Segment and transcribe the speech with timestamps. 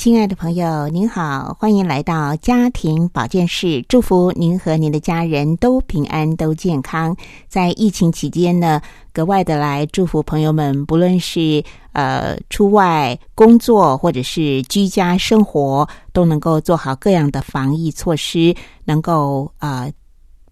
[0.00, 3.84] 亲爱的朋友，您好，欢迎来到家庭保健室。
[3.86, 7.14] 祝福您和您的家人都平安、都健康。
[7.48, 8.80] 在疫情期间呢，
[9.12, 18.56] 格外的来祝福朋友们，不论是呃出外工作或者是居家生活，都能够做好各样的防疫措施，
[18.86, 19.92] 能够呃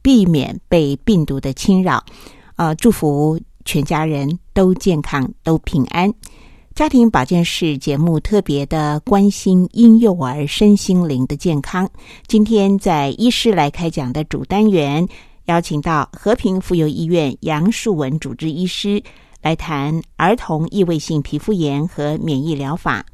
[0.02, 2.04] 避免被病毒的侵扰。
[2.56, 6.12] 呃，祝福全家人都健康、都平安。
[6.78, 11.90] 家庭保健室节目特别的关心婴幼儿身心灵的健康。
[12.28, 15.04] 今天在医师来开讲的主单元，
[15.46, 19.02] 邀请到和平妇幼医院杨树文主治医师
[19.42, 23.04] 来谈儿童异位性皮肤炎和免疫疗法。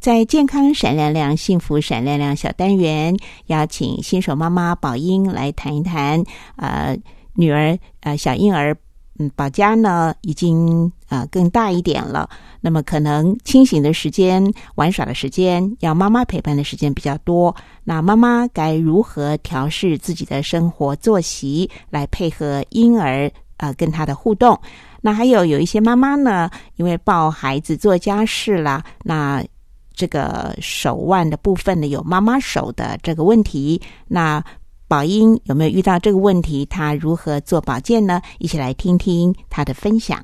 [0.00, 6.20] 在健康闪亮亮、幸福闪亮亮小单元，邀请新手妈妈宝英来谈一谈。
[6.56, 6.98] 呃，
[7.34, 8.76] 女儿呃小婴儿。
[9.16, 12.28] 嗯，宝佳呢已经啊更大一点了，
[12.64, 14.42] 那么可能清醒的时间、
[14.76, 17.54] 玩耍的时间，要妈妈陪伴的时间比较多。
[17.84, 24.58] 那妈妈该如何调试自己的生活作息，来配合婴儿啊跟他的互动？
[25.02, 29.44] 那还有有一些妈妈呢，因为抱孩子做家事啦，那
[29.92, 33.78] 这个手腕的部分呢有妈妈手的这个问题，
[34.08, 34.42] 那。
[34.86, 36.64] 宝英有没有遇到这个问题？
[36.66, 38.20] 他如何做保健呢？
[38.38, 40.22] 一起来听听他的分享。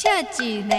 [0.00, 0.08] 笑
[0.42, 0.74] 一个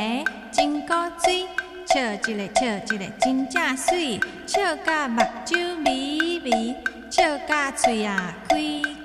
[0.51, 1.45] 真古锥，
[1.85, 6.75] 笑一个笑一个真正水，笑到目睭微微，
[7.11, 8.55] 笑到嘴啊开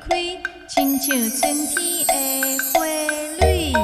[0.09, 0.17] 开，
[0.67, 2.87] 亲像春天的花
[3.41, 3.75] 蕊。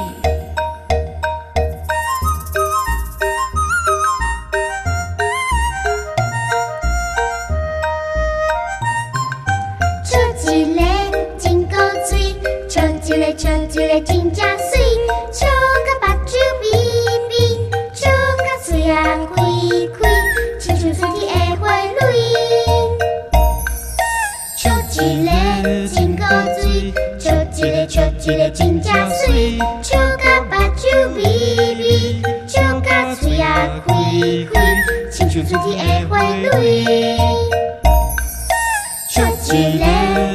[13.37, 14.72] 笑一个真正水，
[27.63, 30.83] 一个笑一个真正水，笑甲目睭
[31.15, 31.23] 微
[31.75, 33.93] 微，笑甲嘴啊开
[34.53, 34.75] 开，
[35.09, 36.19] 亲像春天的花
[36.59, 36.83] 蕊。
[39.07, 39.23] 笑
[39.53, 39.85] 一个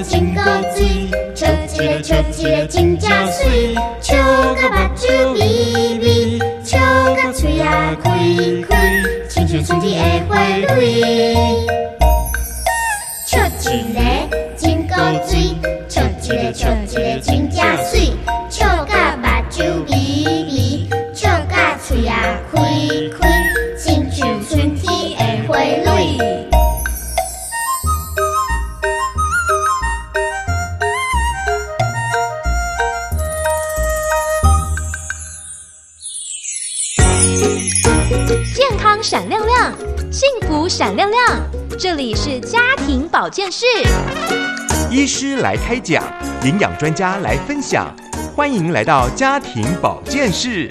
[0.08, 0.40] 真古
[0.74, 0.78] 锥。
[1.74, 4.16] 一个笑一个真正水，笑
[4.54, 5.38] 甲目睭微
[6.00, 6.78] 微，笑
[7.14, 8.10] 甲嘴啊开
[8.70, 8.72] 开，
[9.28, 10.34] 亲像春天的花
[10.76, 11.02] 蕊。
[13.26, 14.00] 笑一个
[14.56, 14.94] 真古
[15.28, 15.37] 锥，
[16.28, 18.12] 一个笑一个真正水，
[18.50, 19.94] 笑甲目睭微
[20.44, 22.14] 微，笑甲嘴啊
[22.52, 22.60] 开
[23.18, 23.30] 开，
[23.78, 26.46] 亲像春天的花蕊。
[39.00, 39.72] 闪亮亮，
[40.10, 41.24] 幸福闪亮亮。
[41.78, 43.64] 这里是家庭保健室，
[44.90, 46.02] 医师来开讲，
[46.44, 47.94] 营养专家来分享，
[48.34, 50.66] 欢迎来到家庭保健室。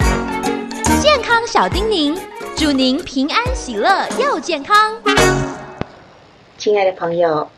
[1.00, 2.18] 健康小叮咛，
[2.56, 4.76] 祝您平安喜乐又健康。
[6.56, 7.48] 亲爱的朋友，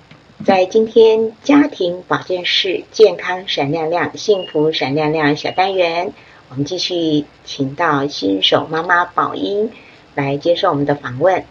[0.45, 6.13] 在今天家庭保健室健康闪亮亮、幸福闪亮亮小单元，
[6.51, 9.71] 我们继续请到新手妈妈宝英。
[10.15, 11.43] 来接受我们的访问。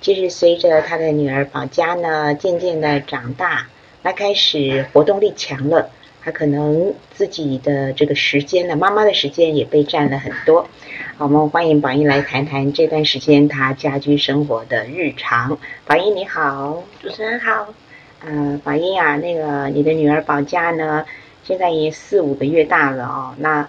[0.00, 3.66] 就是随着他的女儿宝佳呢，渐渐的长大，
[4.02, 5.90] 那开始活动力强了，
[6.22, 10.68] 他可能自己的这个时间呢，妈妈的时间也被占了很多。
[11.16, 15.58] 好，我们欢迎宝英来谈谈这段时间他家居生活的日常。
[15.84, 17.74] 宝英你好，主持人好。
[18.20, 21.04] 呃，宝英啊，那个你的女儿宝佳呢，
[21.44, 23.68] 现在也四五个月大了哦，那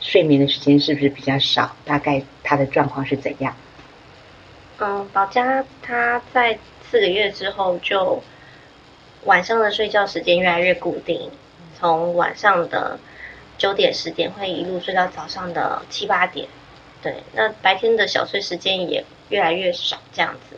[0.00, 1.74] 睡眠的时间是不是比较少？
[1.84, 3.54] 大概她的状况是怎样？
[4.78, 6.58] 嗯，宝佳她在
[6.88, 8.22] 四个月之后就
[9.26, 11.30] 晚上的睡觉时间越来越固定，
[11.78, 12.98] 从晚上的
[13.58, 16.48] 九点十点会一路睡到早上的七八点，
[17.02, 20.56] 对，那白天的小睡时间也越来越少，这样子，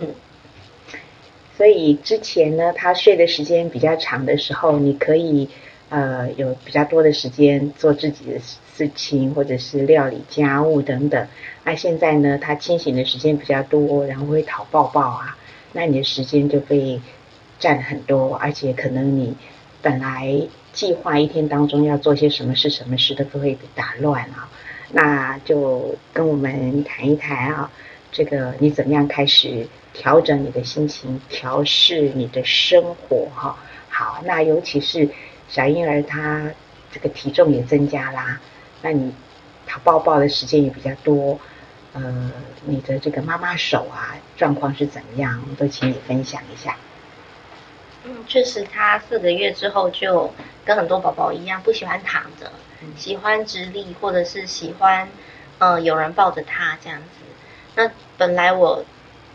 [0.00, 0.14] 嗯，
[1.56, 5.48] 所以之前呢，他睡的时间比较长的时候，你可以
[5.88, 8.38] 呃有比较多的时间做自己的
[8.76, 11.26] 事情，或者是料理家务等等。
[11.64, 15.38] 那现在呢，他清醒的时间比较多，然后会讨抱抱啊，
[15.72, 17.00] 那你的时间就被
[17.64, 19.34] 占很多，而且可能你
[19.80, 20.38] 本来
[20.74, 24.50] 计划一天当中要做些什么事、什么事都会被打乱啊。
[24.92, 27.70] 那就跟我们谈一谈啊，
[28.12, 33.56] 这个你怎么样开始调整你的心情，调试你的生活哈？
[33.88, 35.08] 好，那尤其是
[35.48, 36.50] 小婴儿他
[36.92, 38.38] 这个体重也增加啦，
[38.82, 39.10] 那你
[39.66, 41.40] 他抱抱的时间也比较多，
[41.94, 42.30] 呃，
[42.66, 45.42] 你的这个妈妈手啊状况是怎么样？
[45.56, 46.76] 都请你分享一下。
[48.04, 50.32] 嗯，确实，他四个月之后就
[50.64, 52.52] 跟很多宝宝一样，不喜欢躺着。
[52.98, 55.08] 喜欢直立，或者是喜欢，
[55.58, 57.06] 呃，有人抱着他这样子。
[57.76, 58.84] 那本来我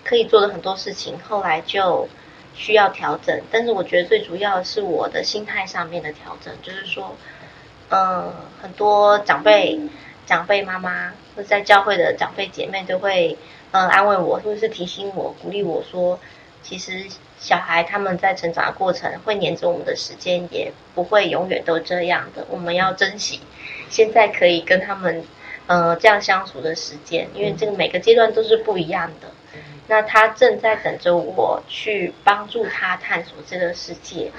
[0.04, 2.07] 可以做的很多事情，后来就
[2.54, 3.42] 需要调整。
[3.51, 7.16] 但是我觉得最主要的是我的心态上面的调整，就是说，
[7.89, 8.31] 嗯，
[8.62, 9.80] 很多长辈、
[10.27, 13.36] 长辈妈妈或在教会的长辈姐妹都会，
[13.71, 16.19] 嗯，安慰我，或者是提醒我、鼓励我说。
[16.62, 17.06] 其实
[17.39, 23.39] 小孩他们在成长的过程会黏着我们的时间也不会永远都这样的，我们要珍惜
[23.89, 25.24] 现在可以跟他们
[25.65, 29.30] 呃这样相处的时间，因为这个每个阶段都是不一样的。
[29.88, 34.31] 那他正在等着我去帮助他探索这个世界，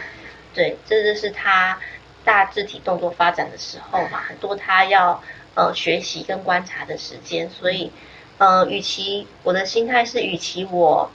[0.53, 1.81] 对，这就是他
[2.23, 5.23] 大肢体动作发展的时候嘛，很多他要
[5.55, 7.91] 呃学习跟观察的时间，所以
[8.37, 11.11] 呃，与其我的心态是，与其我。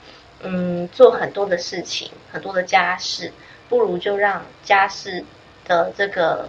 [0.48, 3.32] 嗯，做很多的事情，很多的家事，
[3.68, 5.24] 不如就让家事
[5.64, 6.48] 的这个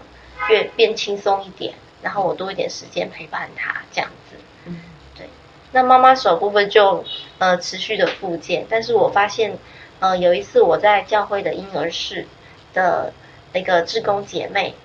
[0.50, 1.74] 越变轻松一点，
[2.04, 4.36] 然后我多一点时间陪伴他，这样子。
[4.66, 4.82] 嗯，
[5.16, 5.28] 对。
[5.72, 7.04] 那妈妈手部分就
[7.40, 9.58] 呃持续的复健，但是我发现
[10.00, 12.28] 呃有一次我在教会的婴儿室
[12.76, 13.12] 的
[13.54, 14.76] 那个志工姐妹，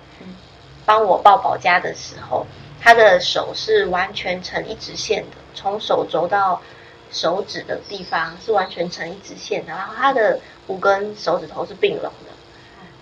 [0.85, 2.47] 帮我抱宝家的时候，
[2.81, 6.59] 她的手是完全成一直线的，从手肘到。
[7.13, 12.31] 手指的地方是完全成一直线的，然后它的五根手指头是并拢的，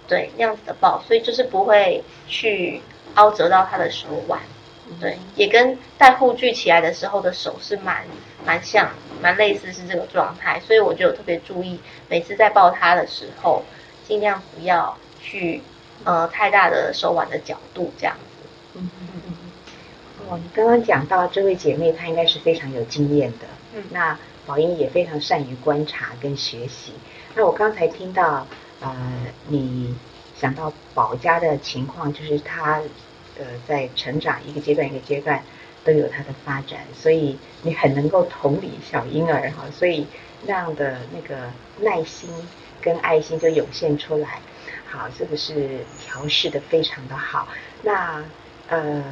[0.08, 2.82] 对，那样子的抱，所以就是不会去
[3.16, 4.40] 凹折到他的手腕，
[5.00, 8.04] 对，也跟戴护具起来的时候的手是蛮
[8.46, 8.92] 蛮像，
[9.22, 11.80] 蛮类似是这个状态，所以我就特别注意，
[12.10, 13.64] 每次在抱他的时候，
[14.06, 15.62] 尽量不要去
[16.04, 18.48] 呃太大的手腕的角度这样子。
[18.76, 19.34] 嗯嗯嗯。
[20.30, 23.46] 哦，你刚刚讲到这位姐妹，她应该是非常有经验的。
[23.90, 26.94] 那宝英也非常善于观察跟学习。
[27.36, 28.46] 那我刚才听到，
[28.80, 28.96] 呃，
[29.48, 29.96] 你
[30.36, 32.82] 想到宝家的情况，就是他，
[33.38, 35.44] 呃，在成长一个阶段一个阶段
[35.84, 40.08] 都有他的发展，所以你很能够同理小婴儿哈，所以
[40.46, 42.30] 那样的那个耐心
[42.82, 44.40] 跟爱心就涌现出来。
[44.86, 47.48] 好，这个是调试的非常的好。
[47.84, 48.24] 那
[48.68, 49.04] 呃。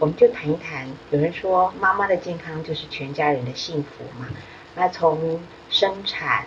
[0.00, 4.28] 我们就谈一谈，有人说妈妈的健康就是全家人的幸福嘛。
[4.74, 5.38] 那从
[5.68, 6.46] 生产，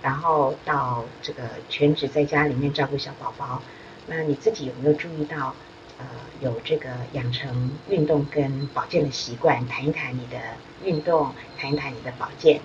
[0.00, 3.60] 然后到这个全职在家里面照顾小宝宝，
[4.06, 5.52] 那你自己有没有注意到，
[5.98, 6.06] 呃，
[6.40, 9.66] 有这个养成运动跟保健的习惯？
[9.66, 10.36] 谈一谈你的
[10.84, 12.60] 运动，谈一谈你的保健。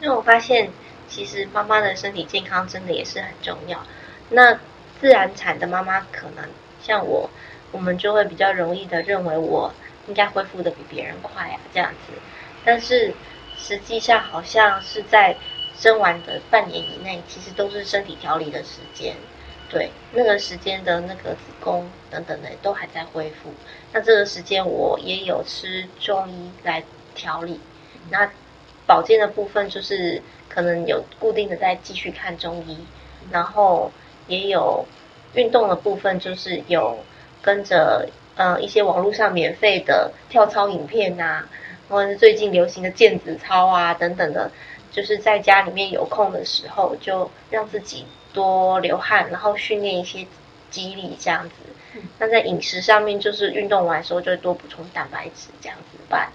[0.00, 0.70] 那我发现，
[1.08, 3.84] 其实妈妈的身体健康真的也是很重要。
[4.30, 4.54] 那
[4.98, 6.48] 自然产的妈妈可能
[6.80, 7.28] 像我。
[7.72, 9.72] 我们就会比较容易的认为我
[10.08, 12.12] 应该恢复的比别人快啊，这样子。
[12.64, 13.14] 但是
[13.56, 15.36] 实际上好像是在
[15.78, 19.14] 生完的半年以内，其实都是身体调理的时间。
[19.68, 23.54] 对，那个时间的那个子宫等等的都还在恢复。
[23.92, 26.82] 那这个时间我也有吃中医来
[27.14, 27.60] 调理。
[28.10, 28.30] 那
[28.86, 32.78] 保健的部分就是可能有固定的在继续看中医，
[33.30, 33.92] 然后
[34.26, 34.84] 也有
[35.34, 36.98] 运动的部分就是有。
[37.42, 41.44] 跟着呃一些网络上免费的跳操影片呐，
[41.88, 44.50] 或者是最近流行的毽子操啊等等的，
[44.92, 50.26] 就是在家里面有空的时候，就让自己多流汗，然后训练一些
[50.70, 51.54] 肌力这样子。
[52.18, 56.30] 那在饮食上面，就是运动完的时候就多补充蛋白质这样子把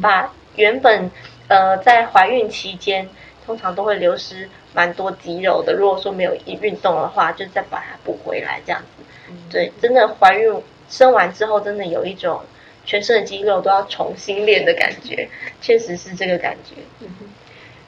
[0.00, 1.10] 把原本
[1.48, 3.06] 呃在怀孕期间
[3.44, 9.04] 通常都会流失蛮多肌肉的，如果说没有运动的话，就再把它补回来这样子。
[9.50, 12.40] 对，真的怀孕生完之后，真的有一种
[12.84, 15.28] 全身的肌肉都要重新练的感觉，
[15.60, 17.06] 确实是这个感觉。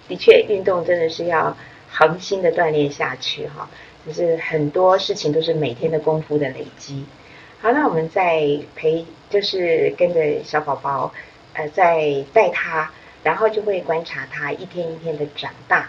[0.08, 1.56] 的确，运动真的是要
[1.90, 3.68] 恒心的锻炼下去哈，
[4.06, 7.04] 就是很多事情都是每天的功夫的累积。
[7.60, 11.12] 好，那我们在陪，就是跟着小宝宝，
[11.54, 12.90] 呃，在带他，
[13.24, 15.88] 然后就会观察他一天一天的长大。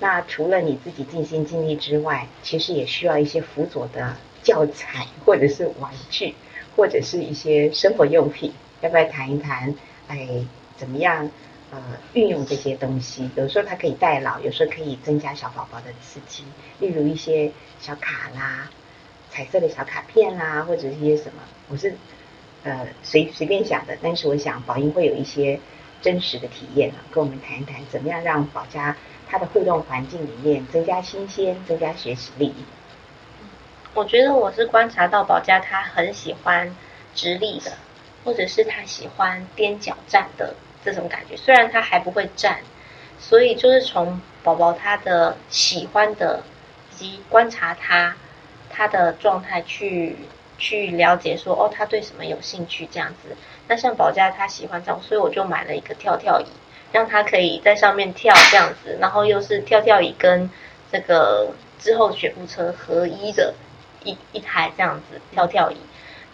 [0.00, 4.16] 那除了你自己尽心尽力之外，其实也需要一些辅佐的。
[4.44, 6.36] 教材，或者是玩具，
[6.76, 9.74] 或者是一些生活用品，要不要谈一谈？
[10.06, 10.28] 哎，
[10.76, 11.28] 怎么样？
[11.70, 11.80] 呃，
[12.12, 16.44] 运用这些东西，有时候它可以代劳，有时候可以增加小宝宝的刺激。
[16.78, 18.70] 例如一些小卡啦，
[19.28, 21.96] 彩色的小卡片啦，或者一些什么，我是
[22.62, 23.98] 呃随随便想的。
[24.00, 25.58] 但是我想宝英会有一些
[26.00, 28.96] 真实的体验啊，跟我们谈一谈，怎么样让宝家
[29.26, 32.54] 它的互动环境里面增加新鲜，增加学习力。
[33.94, 36.76] 我觉得我是观察到宝家他很喜欢
[37.14, 37.72] 直立的，
[38.24, 40.54] 或者是他喜欢踮脚站的。
[40.84, 42.58] 这种感觉，虽然他还不会站，
[43.18, 46.42] 所以就是从宝宝他的喜欢的
[46.92, 48.14] 以及观察他
[48.68, 50.14] 他的状态去
[50.58, 53.34] 去了解说哦，他对什么有兴趣这样子。
[53.66, 56.48] 那像宝家他喜欢这样，所以我就买了一个跳跳椅，
[56.92, 60.50] 让他可以在上面跳这样子，然后又是跳跳椅跟
[60.92, 61.48] 这个
[61.78, 63.54] 之后学步车合一的
[64.04, 65.76] 一一台这样子跳跳椅。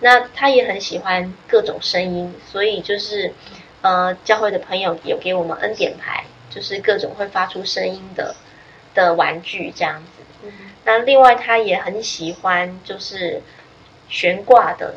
[0.00, 3.32] 那他也很喜欢各种声音，所以就是。
[3.82, 8.36] 呃，教会的朋友有给我们恩典牌，就是各种会发出声音的
[8.92, 10.50] 的玩具这样子。
[10.84, 13.40] 那另外他也很喜欢就是
[14.10, 14.96] 悬挂的，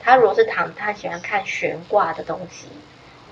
[0.00, 2.68] 他如果是躺，他喜欢看悬挂的东西，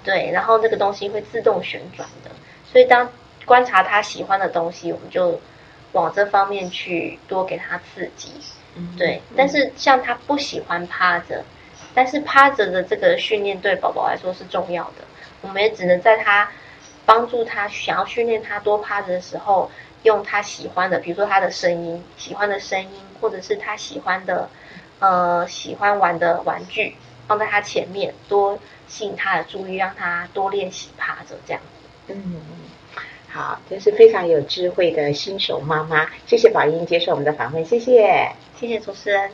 [0.05, 2.31] 对，然后那个东西会自动旋转的。
[2.71, 3.11] 所以当
[3.47, 5.41] 观察他喜欢的东西，我们就
[5.93, 8.35] 往这方面去多给他刺激，
[8.97, 9.23] 对。
[9.37, 11.45] 但是像他不喜欢趴着。
[11.93, 15.05] 但是趴着的这个训练对宝宝来说是重要的，
[15.41, 16.49] 我们也只能在他
[17.05, 19.69] 帮助他想要训练他多趴着的时候，
[20.05, 24.49] 用他喜欢的，比如说他的声音，喜欢的声音，或者是他喜欢的，
[25.01, 26.95] 呃，喜欢玩的玩具，
[27.27, 31.61] 放在他前面，多吸引他的注意，让他多练习趴着这样
[32.07, 32.15] 子。
[32.15, 32.41] 嗯，
[33.29, 38.31] 好，真是非常有智慧的新手妈妈，谢谢宝英接受我们的访问，谢谢，
[38.61, 39.31] 谢谢主持人。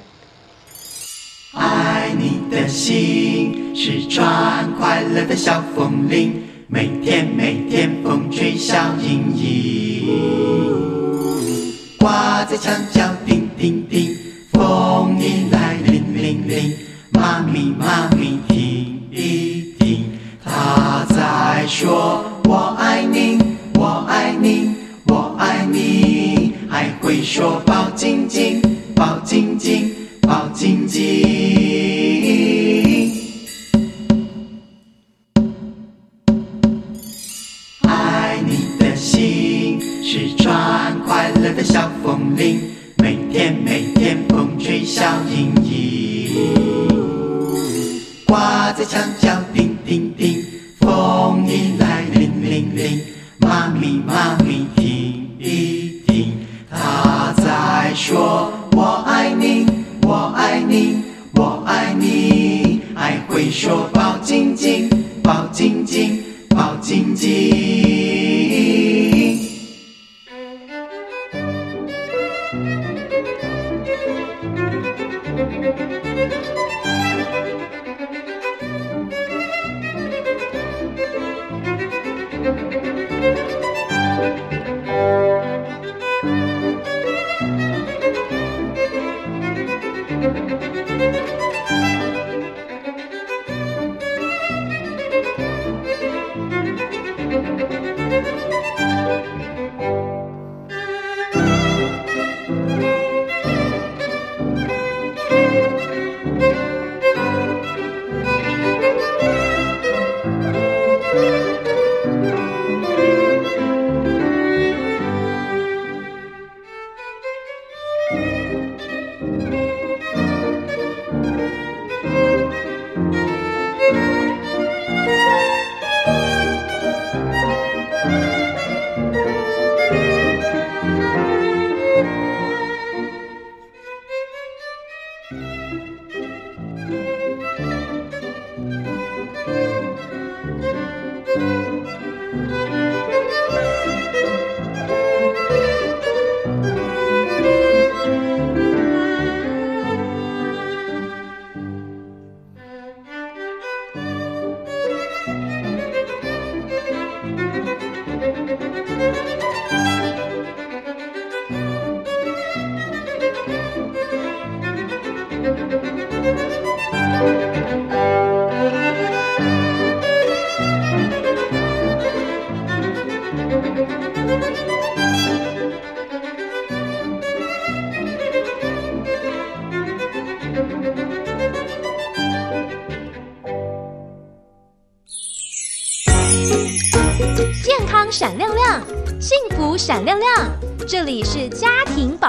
[1.54, 10.06] 爱你的心是串快乐的小风铃，每天每天风吹笑盈盈，
[11.98, 14.16] 挂在墙角叮叮叮，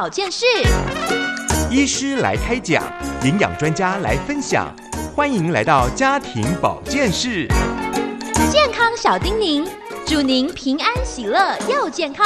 [0.07, 0.45] 保健室。
[1.69, 2.81] 医师来开讲，
[3.25, 4.73] 营养专家来分享，
[5.13, 7.45] 欢迎来到家庭保健室。
[8.49, 9.67] 健康小叮咛，
[10.05, 12.25] 祝您平安喜乐又健康。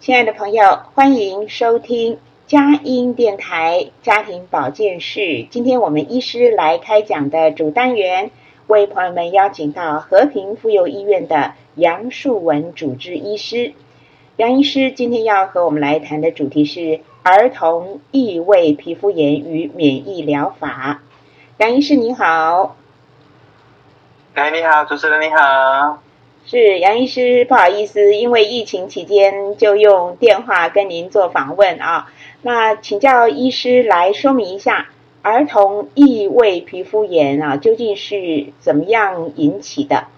[0.00, 5.46] 亲爱的朋友，欢迎收听佳音电台家庭保健室。
[5.50, 8.30] 今天我们医师来开讲的主单元，
[8.66, 13.74] 为朋友们邀请到和平妇幼医院的杨树文主治医师。
[14.36, 21.02] 杨医师今天要和我们来谈的主题是儿童异位皮肤炎与免疫疗法。
[21.58, 22.74] 杨医师您好，
[24.34, 26.02] 哎，你好，主持人你好。
[26.46, 32.10] 是杨医师，不好意思，因为疫情期间就用电话跟您做访问啊。
[32.42, 34.88] 那请教医师来说明一下，
[35.22, 40.08] 儿童异位皮肤炎啊究竟是怎么样引起的？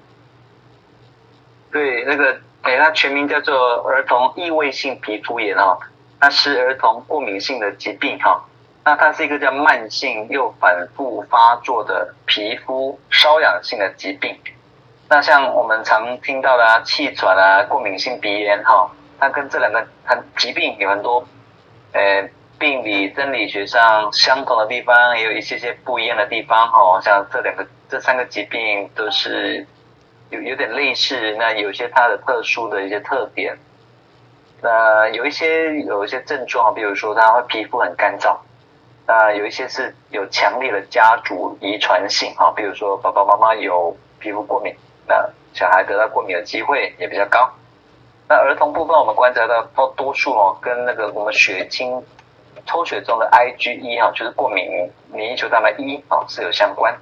[1.71, 5.79] 对，那个，哎，它全名叫做儿童异位性皮肤炎哦，
[6.21, 8.45] 它是儿童过敏性的疾病哈。
[8.85, 14.37] 那它是一个叫慢性又反复发作的皮肤瘙痒性的疾病。
[15.09, 21.25] 那像我们常听到的啊，气喘啊，过敏性鼻炎哈，它跟这两个它疾病有很多，
[21.93, 27.01] 呃，病理生理学上相同的地方，也有一些些不一样的地方哈。
[27.01, 29.67] 像这两个这三个疾病都是
[30.31, 33.57] 有有点类似，那有些它的特殊的一些特点。
[34.63, 38.37] 那有一些有一些症状，比如说它会皮肤很干燥。
[39.07, 44.75] 那有一些是有强烈的家族遗传性哈，比如说爸爸妈妈有皮肤过敏，
[45.07, 47.49] 那小孩得到过敏的机会也比较高。
[48.29, 52.03] 那儿童部分我们观察到，多多数哦跟那个我们血清
[52.67, 56.93] 抽血中的 IgE 哈，就是过敏免疫球蛋白一哦是有相关。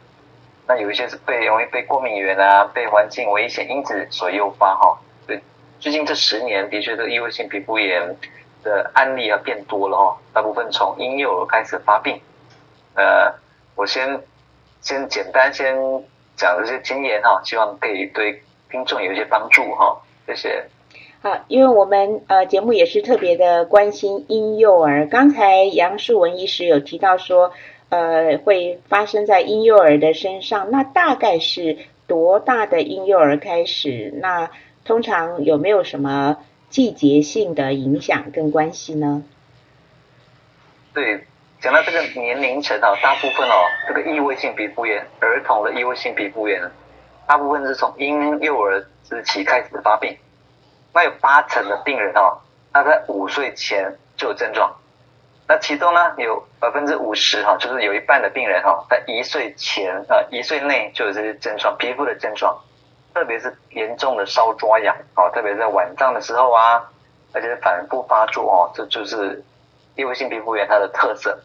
[0.66, 4.98] 那有一些是被容易被过敏源啊、被环境危险因子所诱发哈。
[5.26, 5.40] 对，
[5.80, 8.16] 最近这十年的确这异位性皮肤炎。
[8.64, 12.18] 的案例啊变多了哦，大部分从婴幼儿开始发病。
[12.94, 13.30] 呃，
[13.76, 14.22] 我先
[14.80, 15.76] 先简单先
[16.34, 20.00] 讲这些经验哈，希望可以对听众有一些帮助哈。
[20.26, 20.64] 谢谢。
[21.20, 25.08] 好，因为我们呃节目也是特别的关心婴幼儿。
[25.08, 27.52] 刚才杨树文医师有提到说，
[27.94, 30.72] 呃，会发生在婴幼儿的身上。
[30.72, 31.78] 那大概是
[32.08, 34.12] 多大的婴幼儿开始？
[34.20, 34.50] 那
[34.84, 36.38] 通常有没有什么？
[36.70, 39.22] 季节性的影响跟关系呢？
[40.92, 41.24] 对，
[41.60, 43.54] 讲到这个年龄层哦，大部分哦，
[43.86, 46.60] 这个异位性皮肤炎，儿童的异位性皮肤炎，
[47.28, 50.16] 大部分是从婴幼儿时期开始发病。
[50.92, 54.74] 那有八成的病人哦，他在五岁前就有症状。
[55.46, 62.58] 那其中呢，有百分之五十哈，就是有一半的病人哈，在一岁前呃一岁内就有这些症状，皮肤的症状。
[63.12, 66.82] 特别是严重的烧抓痒哦，特别在晚上的时候啊，
[67.32, 69.40] 而且反复发作哦，这就是
[69.94, 71.38] 异位性皮肤炎它的特色。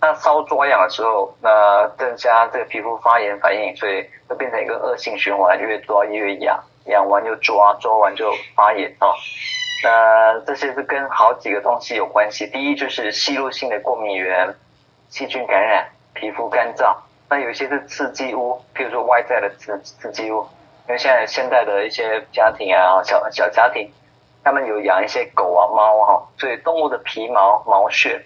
[0.00, 9.14] 那烧抓痒的时候，那增加这个皮肤发炎反应，所以会变成一个恶性循环，越抓越痒，痒完就抓，抓完就发炎哦。
[9.82, 12.46] 那这些是跟好几个东西有关系。
[12.46, 14.54] 第一就是吸入性的过敏源，
[15.08, 16.96] 细菌感染，皮肤干燥。
[17.28, 20.46] 那有一些是刺激物，譬如说外在的刺刺激物。
[20.88, 23.88] 因为现在现在的一些家庭啊，小小家庭，
[24.42, 28.20] 他们有养一些狗啊、猫啊，所以动物的皮毛、毛屑，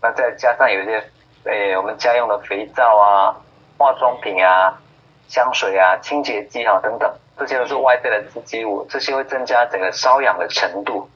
[0.00, 1.04] 那再加上有一些，
[1.44, 3.36] 诶，我们家用的肥皂啊、
[3.76, 4.80] 化妆品啊、
[5.28, 11.08] 香水啊、清洁剂啊等等，这些都是外在的刺激物，这些会增加整个瘙痒的程度。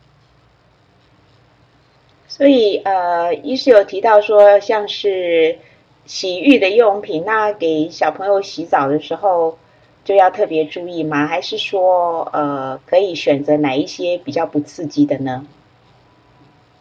[2.29, 5.59] 所以呃，医师有提到说，像是
[6.07, 9.59] 洗浴的用品，那给小朋友洗澡的时候。
[10.05, 11.29] 就要特别注意吗？
[11.29, 15.47] 还是说，呃，可以选择哪一些比较不刺激的呢？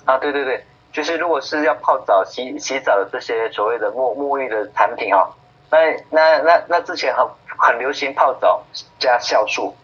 [0.06, 5.30] 啊，对对对，就是如果是要泡澡、洗洗澡的这些所谓的沐沐浴的产品啊，
[5.71, 5.77] 那
[6.12, 7.25] 那那那之前很
[7.57, 8.62] 很流行泡澡
[8.99, 9.75] 加酵素，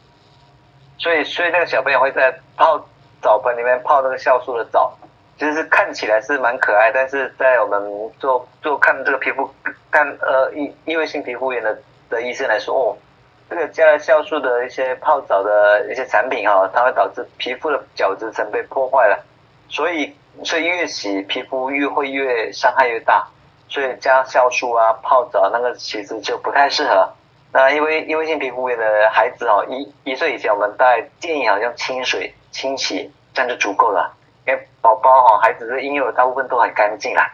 [0.99, 2.85] 所以所以那个小朋友会在泡
[3.21, 4.95] 澡盆里面泡那个酵素的澡，
[5.37, 7.81] 就是看起来是蛮可爱，但是在我们
[8.19, 9.49] 做做看这个皮肤
[9.89, 12.97] 看呃异异位性皮肤炎的的医生来说，哦。
[13.49, 19.23] 这个加了酵素的一些泡澡的一些产品哈，它会导致皮肤的角质层被破坏了，
[19.69, 23.25] 所以所以越洗皮肤越会越伤害越大，
[23.67, 27.09] 所以加酵素啊泡澡那个其实就不太适合。
[27.53, 34.13] 那因为因为性皮肤炎的孩子哦，一一岁以前我们大概建议好像清水清洗，这样就足够了。
[34.47, 37.33] 因为宝宝哈孩子的婴幼儿大部分都很干净啦。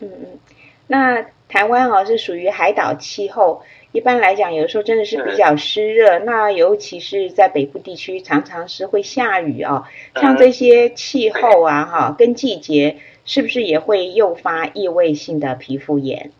[0.00, 0.38] 嗯嗯，
[0.86, 1.24] 那。
[1.48, 6.18] 台湾哦是属于海岛气候，一般来讲，有时候真的是比较湿热。
[6.20, 9.84] 那尤其是在北部地区，常常是会下雨哦。
[10.16, 16.32] 像这些气候啊，哈，跟季节是不是也会诱发异位性的皮肤炎？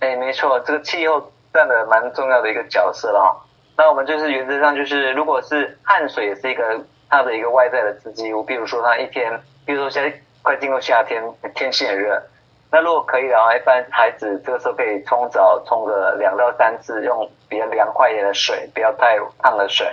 [0.00, 3.46] 哎，没错，这个气候占了蛮重要的一个角色了。
[3.76, 11.22] 那我们就是原则上就是，如果是汗水也是一个它的一个外在的刺激物，比如说它一天，比如说现在快进入夏天，
[11.54, 12.22] 天气很热。
[12.70, 19.86] 那如果可以的话，一般孩子这个时候可以冲澡，冲个两到三次，用比较凉快一点的水，不要太烫的水。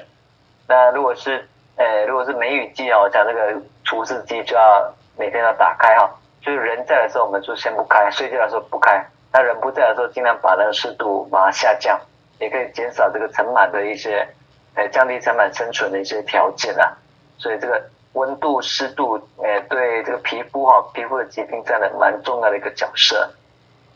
[0.68, 6.10] 那如果是，呃，如果是梅雨季哦，像那个除湿机就要每天要打开哈，
[6.42, 9.06] 就是人在的时候我们就先不开，睡觉的时候不开。
[9.34, 12.00] 那人不在的时候，尽量把那个湿度把它下降，
[12.40, 14.26] 也可以减少这个尘螨的一些，
[14.74, 16.98] 呃，降低尘螨生存的一些条件啊。
[17.38, 17.80] 所以这个。
[18.14, 23.32] 温度、湿度，诶，对这个皮肤哈，皮肤的疾病占了蛮重要的一个角色。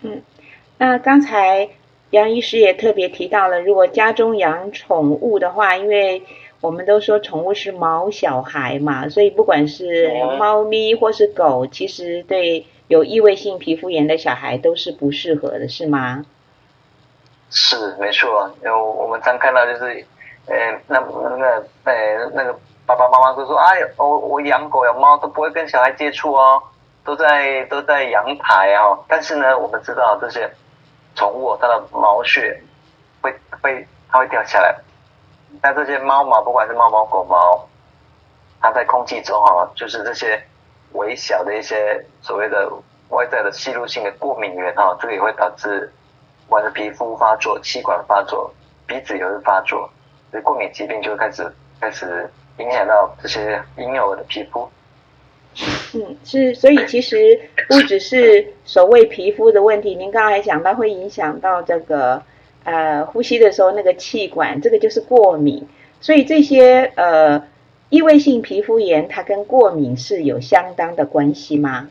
[0.04, 0.22] 嗯，
[0.78, 1.68] 那刚才
[2.12, 6.22] 杨医师也特别提到了，如果家中养宠物的话，因为
[6.64, 16.26] 我们都说宠物是毛小孩嘛，所以不管是猫咪或是狗，其实对有异位性皮肤炎的小孩都是不适合的，是吗？
[17.50, 20.06] 是，没错，因为我们常看到就是，
[20.48, 20.56] 呃，
[20.88, 22.58] 那那个，呃，那个。
[22.86, 26.62] 爸爸妈妈都说：“哎，我我养狗养猫都不会跟小孩接触哦，
[27.06, 29.00] 都在都在阳台哦。
[29.08, 30.52] 但是呢，我们知道这些
[31.16, 32.62] 宠物它的毛屑
[33.22, 34.76] 会会它会掉下来。
[35.62, 37.68] 那这些猫毛，不管是猫毛狗毛，
[38.62, 40.42] 它在空气中啊，就是这些
[40.94, 42.72] 微小的一些所谓的
[43.10, 45.92] 外在的吸入性的过敏源啊，这个也会导致
[46.48, 48.54] 我的皮肤发作、气管发作、
[48.88, 49.90] 鼻子也会发作，
[50.32, 54.70] 所以过敏疾病就开始开始。”影响到这些婴幼儿的皮肤。
[55.96, 62.22] 嗯，是，所以其实不只是所谓皮肤的问题，您刚刚还讲到会影响到这个
[62.64, 65.68] 呃呼吸的时候那个气管，这个就是过敏。
[66.02, 67.48] 所以这些呃
[67.90, 71.90] 异位性皮肤炎，它跟过敏是有相当的关系吗？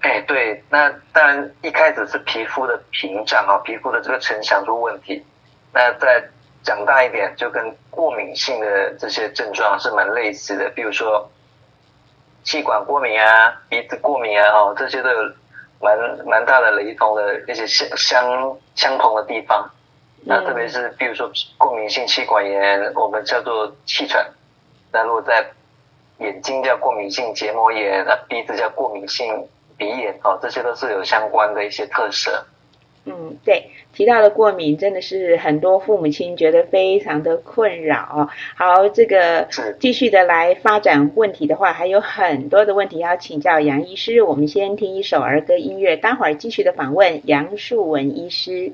[0.00, 5.24] 哎，对，那当然一开始是皮肤的屏障啊，皮肤的这个城墙出问题，
[5.72, 6.28] 那在。
[6.64, 11.30] 长大一点，就跟过敏性的这些症状是蛮类似的，比如说
[12.42, 15.32] 气管过敏啊、鼻子过敏啊，哦，这些都有
[15.80, 19.70] 蛮蛮大的雷同的一些相相相同的地方。
[20.24, 24.22] 那特别是比如说过敏性气管炎，我们叫做气喘；
[24.92, 25.46] 那如果在
[26.18, 32.44] 眼睛叫过敏性结膜炎，那鼻子叫过敏性鼻炎，哦，这些都是有相关的一些特色。
[33.04, 38.28] 嗯，对，提到了过敏，真的是很多父母亲觉得非常的困扰。
[38.54, 39.48] 好，这个
[39.80, 44.22] 继续的来发展问题的话，还有很多的问题要请教杨医师。
[44.22, 48.72] 我们先听一首儿歌音乐，待会儿继续的访问杨树文医师。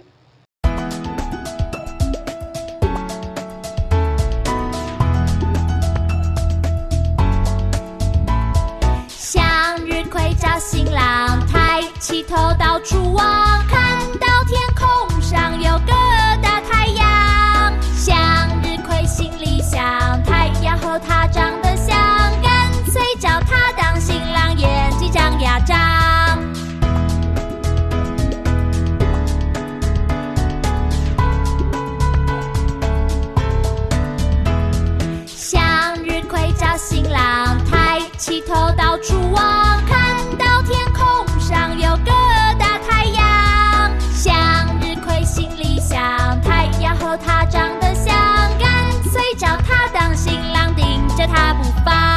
[51.52, 52.13] bufar.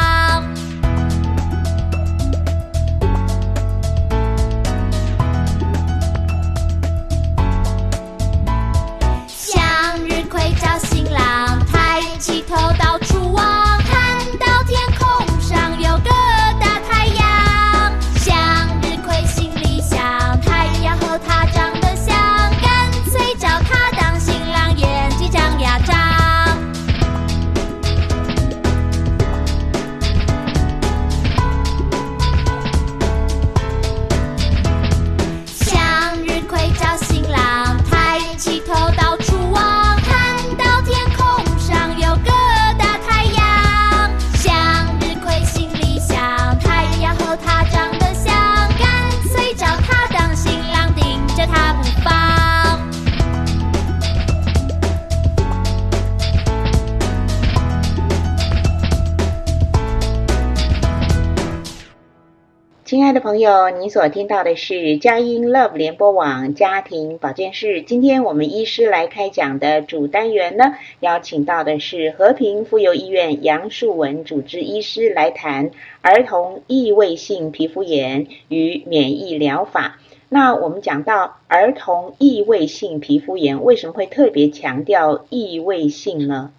[63.37, 67.83] 朋友，你所听到的是佳音 Love 联播网家庭保健室。
[67.83, 75.69] 今天我们医师来开讲的主单元呢，邀请到的是和平妇幼医院杨树文主治医师来谈
[76.01, 79.99] 儿童异位性皮肤炎与免疫疗法。
[80.29, 86.51] 那我们讲到儿童异位性皮肤炎，为什么会特别强调异位性呢？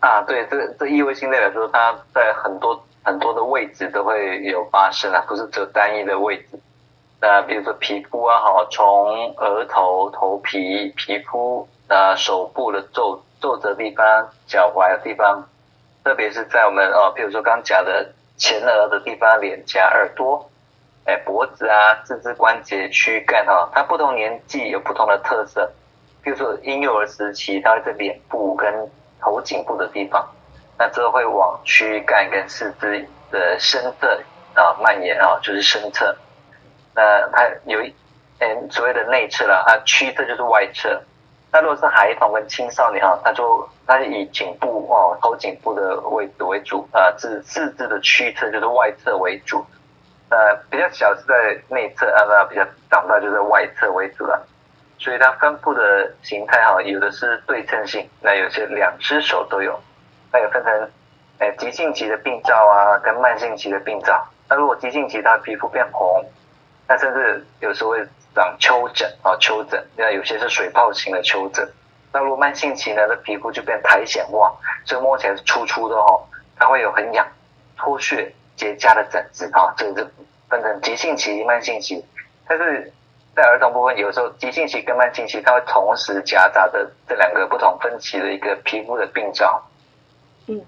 [0.00, 6.58] 啊，对，这个这异位性代表说它在很多很多的位置都会有发生啊，不是只有单一的位置。
[7.20, 15.48] 那比如说皮肤啊，哈，从额头、头皮、皮肤啊，手部的皱皱褶地方、脚踝的地方，
[16.02, 20.50] 特别是在我们哦，比如说刚讲的前额的地方、脸颊、耳朵。
[21.08, 25.70] 哎，脖子啊，四肢关节、躯干哈，它不同年纪有不同的特色。
[26.20, 28.90] 比如说婴幼儿时期，它会在脸部跟
[29.20, 30.28] 头颈部的地方，
[30.78, 34.20] 那之后会往躯干跟四肢的深侧
[34.54, 36.16] 啊蔓延啊，就是深侧。
[36.94, 37.94] 那它有一
[38.40, 41.02] 嗯所谓的内侧了啊，躯侧就是外侧。
[41.52, 49.64] 那如果是孩童跟青少年哈，它就他就以颈部哦头颈部的位置为主啊，是四肢的躯侧就是外侧为主。
[50.28, 54.46] 呃，比较小是在内侧，啊，那比较长大就在外侧为主了。
[54.98, 59.78] 所以它分布的形态哈，有的是对称性，那有些两只手都有。
[60.36, 60.90] 那也分成，
[61.38, 64.22] 呃，急性期的病灶啊，跟慢性期的病灶。
[64.50, 66.22] 那如果急性期，它皮肤变红，
[66.86, 69.82] 那甚至有时候会长丘疹啊，丘疹。
[69.96, 71.66] 那有些是水泡型的丘疹。
[72.12, 76.22] 那如果慢性期呢，那皮肤就变苔藓旺，所以摸起来是粗粗的哦，
[76.58, 77.26] 它会有很痒、
[77.78, 78.30] 脱屑。
[78.56, 80.10] 结痂的疹子啊，这个是
[80.50, 82.04] 分成急性期、慢性期。
[82.46, 82.92] 但是
[83.34, 89.66] 在儿童部分，有时候急性期跟慢性期，它会同时夹杂着这两个不同分期的一个皮肤的病灶。
[90.46, 90.60] 嗯，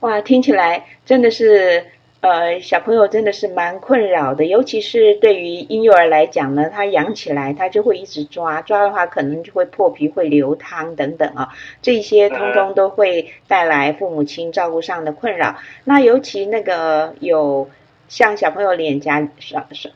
[0.00, 1.84] 哇，听起来真的是。
[2.22, 11.50] 呃，小朋友真的是蛮困扰的，尤其是对于婴幼儿来讲呢，他养起来他就会一直抓，抓的话可能就会破皮、会流汤等等啊，
[11.82, 15.56] 这些通通都会带来父母亲照顾上的困扰。
[15.84, 17.68] 那尤其那个有
[18.08, 19.28] 像小朋友脸颊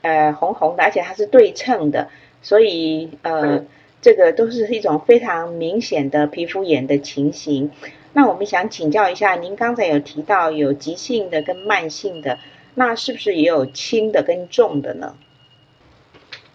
[0.01, 2.07] 呃红红的，而且它是对称的，
[2.41, 3.65] 所以呃
[4.01, 7.71] 这个都是一种非常明显的皮肤炎的情形。
[8.13, 12.39] 那我们想请教一下，您刚才有提到有急性的跟慢性的，
[12.75, 15.15] 那是不是也有轻的跟重的呢？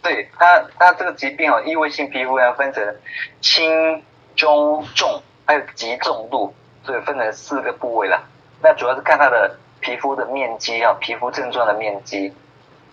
[0.02, 2.96] 对，它它这个疾病哦，异位性皮肤要分成
[3.40, 4.02] 轻、
[4.34, 8.22] 中、重，还有极重度，所以分成四个部位了。
[8.62, 12.32] 那主要是看它的皮肤的面积啊，皮肤症状的面积。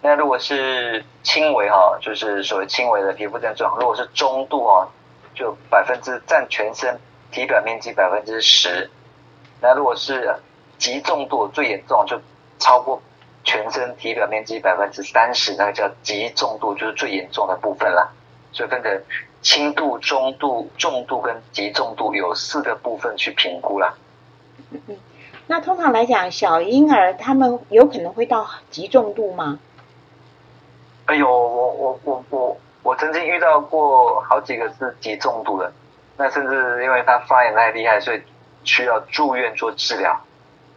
[0.02, 4.88] 那如果是轻微哈，就是所谓轻微的皮肤症状；如果是中度啊，
[5.36, 6.98] 就百分之占全身。
[7.34, 8.90] 体表面积百分之十，
[9.62, 10.36] 那如果是
[10.78, 12.22] 极重度最严重，就
[12.60, 13.02] 超过
[13.44, 18.14] 全身体表面积百分之三十，那个叫极重度，就是最严重的部分了。
[18.54, 19.04] 所以分成
[19.42, 23.98] 轻度、中度、重度跟极重度，有四个部分去评估了。
[24.70, 24.98] 嗯，
[25.48, 29.60] 那通常来讲，小婴儿他们有可能会到极重度吗？
[31.06, 35.74] 哎呦，我我我我我曾经遇到过好几个是极重度的。
[36.16, 38.22] 那甚至因为他发炎太厉害，所以
[38.64, 40.16] 需要住院做治疗。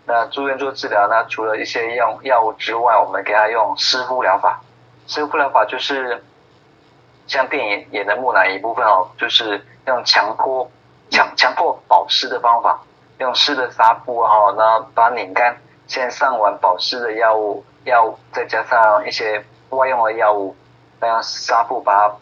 [0.06, 4.60] 那住院做治疗呢，除了一些药药物之外，我们给他用湿敷疗法。
[5.06, 6.24] 湿敷疗法就是
[7.26, 10.70] 像电影演的木乃伊部分哦，就是用强迫
[11.10, 12.80] 强强迫保湿的方法，
[13.18, 20.56] 用湿的纱布哈，然后把拧干，先上完保湿的药物，药物再加上一些外用的药物，
[21.00, 22.16] 再用纱布把它。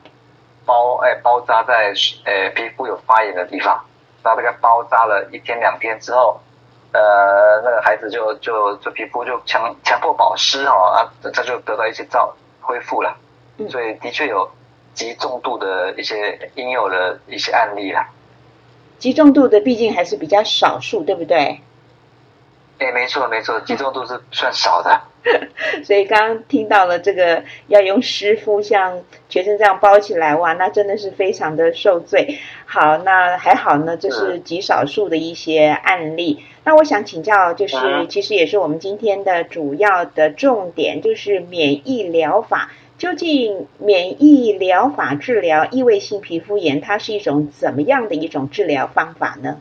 [0.67, 1.93] 包哎包扎在
[2.25, 3.85] 呃皮肤有发炎的地方，
[4.23, 6.41] 然后这个包扎了一天两天之后，
[6.93, 13.17] 呃那个孩子就就就皮肤就强强迫保湿哦啊，他就得到一些照恢复了，
[13.69, 14.51] 所以的确有
[14.95, 18.07] 极重度的一些应有的一些案例了。
[18.99, 21.61] 极重度的毕竟还是比较少数，对不对？
[22.79, 25.01] 哎，没错没错，集中度是算少的。
[25.85, 32.39] 所以刚刚听到了这个要用湿敷，像全身这样包起来，哇，那真的是非常的受罪。
[32.67, 36.45] 好，那还好呢，这是极少数的一些案例。
[36.65, 42.71] 那我想请教，就是其实也是我们今天的主要的重点，就是免疫疗法。
[42.97, 49.61] 究竟免疫疗法治疗异位性皮肤炎，它是一种怎么样的一种治疗方法呢？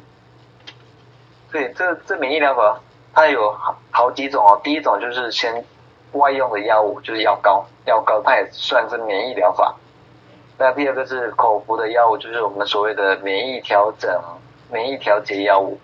[1.51, 2.81] 对，这这免疫疗法。
[3.13, 5.63] 它有好好几种哦，第一种就是先
[6.13, 9.75] 外用的药物，就是药膏，药膏它也算是免疫疗法。
[10.57, 14.21] 那第二个是口服的药物，就是我们所谓的免疫调整、
[14.71, 15.79] 免疫调节药物。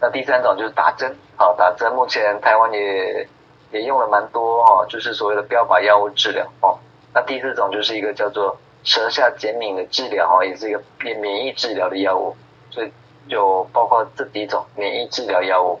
[0.00, 3.28] 那第三种就是打针，好打针，目前台湾也
[3.72, 6.78] 也用了蛮多哦，就是所谓的标靶药物治疗哦。
[7.12, 12.36] 那第四种就是一个叫做舌下减敏的治疗哦，也是一个免免疫治疗的药物，
[12.70, 12.92] 所以
[13.28, 15.80] 就包括这几种免疫治疗药物。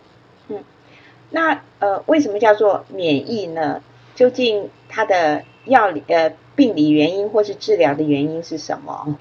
[1.30, 3.82] 那呃，为什么叫做免疫呢？
[4.14, 9.16] 究竟它的药理呃病理原因或是治疗的原因是什么？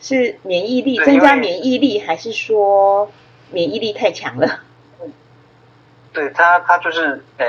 [0.00, 3.10] 是免疫力增加免疫力，还是说
[3.50, 4.60] 免疫力太强了？
[6.12, 7.46] 对它，它就是呃，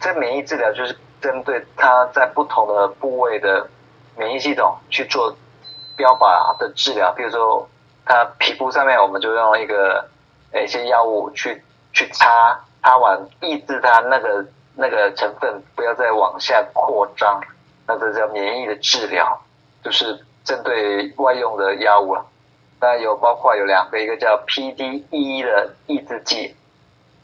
[0.00, 3.68] 这免疫治疗就是针对它在不同的部位的
[4.16, 5.36] 免疫系统去做
[5.96, 7.12] 标靶的治疗。
[7.12, 7.68] 比如说，
[8.04, 10.08] 它皮肤上面我们就用一个
[10.52, 17.40] 呃一些药物去去擦，擦完抑制它那个那个成分不要再往下扩张，
[17.86, 19.40] 那这叫免疫的治疗，
[19.82, 22.24] 就是针对外用的药物了。
[22.80, 26.54] 那有包括有两个，一个叫 PDE 的抑制剂，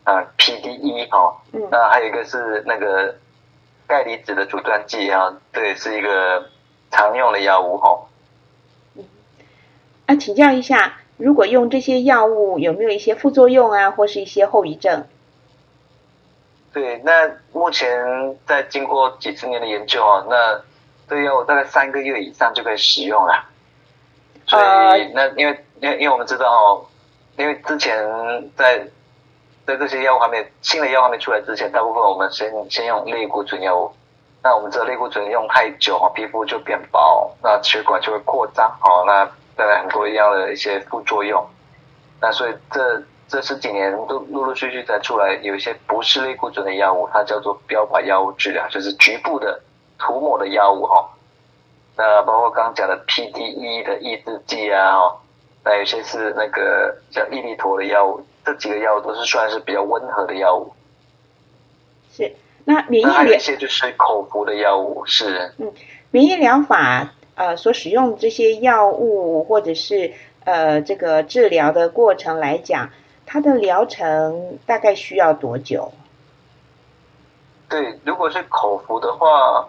[0.02, 3.14] 啊 PDE 哦，嗯那还有一个是那个
[3.86, 6.50] 钙离子的阻断剂啊，这也是一个
[6.90, 8.06] 常用的药物哦。
[10.06, 15.06] 啊，请教一下，如果用这些药物，有没有一些副作用啊，或是一些后遗症？
[16.74, 17.88] 对，那目前
[18.46, 20.60] 在经过几十年的研究哦，那
[21.08, 23.44] 这药物大概三个月以上就可以使用了。
[24.46, 26.86] 所呃以那因为因为因为我们知道哦，
[27.36, 27.96] 因为之前
[28.56, 28.84] 在
[29.64, 33.92] 在这些药物还没新的药物还没出来之前，大部分我们先先用类固醇药物。
[34.42, 39.24] 那我们知道类固醇用太久哦，皮肤就变薄，那血管就会扩张哦，那
[39.56, 41.42] 带来很多一样的一些副作用。
[42.20, 49.60] 那所以这这十几年都陆陆续续才出来有一些不是类固醇的药物，它叫做标靶药物治疗，就是局部的
[49.98, 51.08] 涂抹的药物哈、
[51.96, 55.16] 那包括刚刚讲的 PDE 的抑制剂啊，哦，
[55.64, 60.72] 那有些是那个叫益力妥的药物，这几个药物都是算是比较温和的药物。
[62.12, 62.34] 是
[62.64, 65.72] 那免疫那还有一些就是口服的药物，是嗯
[66.10, 70.12] 免疫疗法呃所使用的这些药物或者是
[70.44, 72.90] 呃这个治疗的过程来讲，
[73.34, 75.90] 它的疗程大概需要多久？
[77.68, 79.68] 对，如果是口服的话，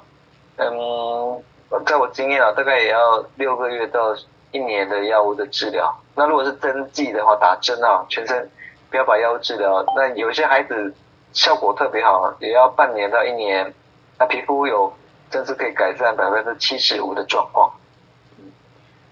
[0.58, 1.44] 嗯，
[1.84, 4.16] 在我经验啊，大概也要六个月到
[4.52, 5.92] 一年的药物的治疗。
[6.14, 8.48] 那如果是针剂的话，打针啊，全身
[8.92, 10.94] 不要把药物治疗，那有一些孩子
[11.34, 13.74] 效果特别好，也要半年到一年，
[14.20, 14.94] 那皮肤有
[15.32, 17.74] 甚至可以改善百分之七十五的状况。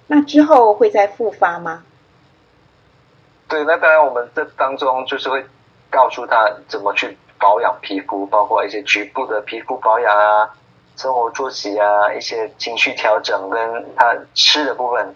[0.06, 1.84] 那之后会再复发吗？
[3.48, 5.46] 对，那当然我们这当中就是会
[5.90, 10.50] 告诉他怎么去保养皮肤，包括一些局部的皮肤保养啊、
[10.96, 15.16] 生活作息啊、一些情绪调整跟他吃的部分，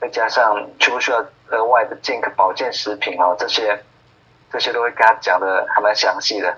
[0.00, 3.82] 再加上需不需要额外的健康保健食品啊，这些
[4.52, 6.54] 这些都会跟他讲的还蛮详细的。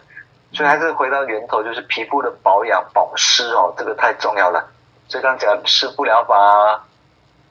[0.53, 4.69] 所以还是回到源头，就是皮肤的保养保湿哦，这个太重要了。
[5.07, 6.85] 所以刚讲湿敷疗法啊，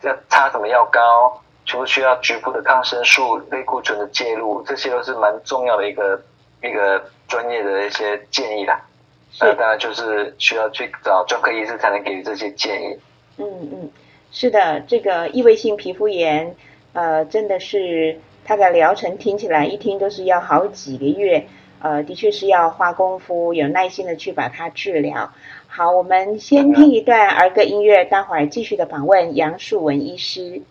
[0.01, 6.19] 要擦什么药膏，需不需要局部的抗生素、类固醇的介入，这些都是蛮重要的一个
[6.63, 8.81] 一个专业的一些建议啦。
[9.39, 12.97] 那当然就是需要去找专科医师才能给予这些建议。
[13.37, 13.89] 嗯嗯，
[14.31, 16.55] 是的，这个异位性皮肤炎，
[16.93, 21.47] 呃，真的是它的疗程听起来一听都是要好几个月，
[21.81, 25.31] 呃，的确是要花功夫、有耐心的去把它治疗。
[25.67, 30.63] 好，我们先听一段儿歌音乐，待会儿继续的访问杨树文医师。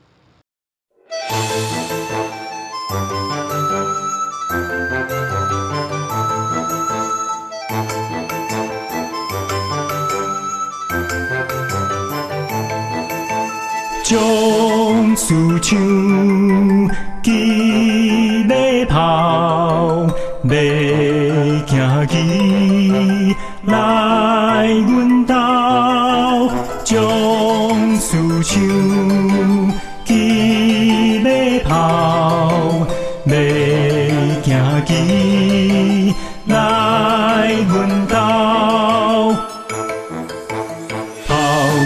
[14.05, 15.79] 将思想
[17.23, 20.07] 记咧抛，
[20.49, 20.57] 要
[21.67, 25.35] 行去来阮兜。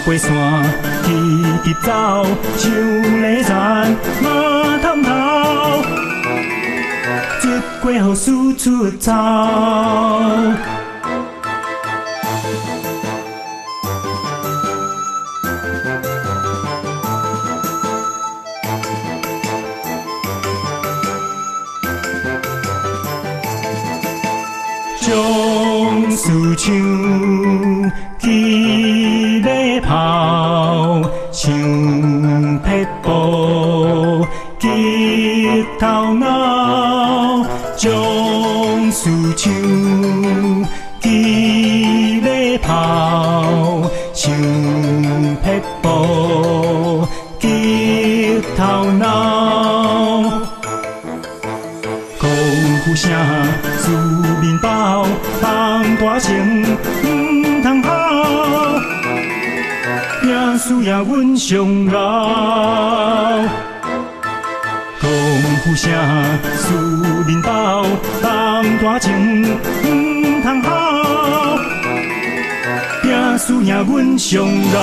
[0.05, 0.65] 过山，
[1.05, 1.11] 直
[1.63, 2.27] 直走，
[2.59, 2.73] 像
[3.23, 5.11] 咧田马探头，
[7.45, 7.47] 一
[7.81, 9.11] 过雨输出草。
[25.01, 26.73] 将思想
[61.43, 63.41] 上老。
[65.01, 65.11] 功
[65.65, 65.91] 夫声
[66.57, 66.73] 使
[67.27, 67.51] 面斗，
[68.23, 68.25] 重
[68.79, 69.11] 大情
[69.43, 70.71] 唔通好，
[73.03, 74.83] 拼输赢阮上老。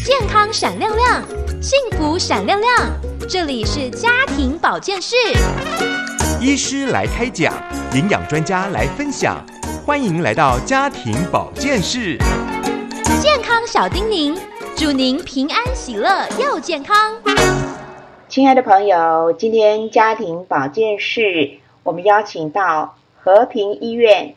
[0.00, 1.22] 健康闪亮亮，
[1.60, 2.70] 幸福闪亮亮。
[3.28, 5.14] 这里是家庭保健室，
[6.40, 7.52] 医师来开讲，
[7.94, 9.44] 营养专家来分享，
[9.84, 12.16] 欢迎来到家庭保健室。
[13.20, 14.36] 健康小叮咛，
[14.74, 16.96] 祝您平安喜乐又健康。
[18.28, 24.34] 亲爱的朋友，今天家庭保健室我们邀请到和平医院